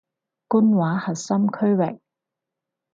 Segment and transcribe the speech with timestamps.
[0.47, 1.99] 官話核心區域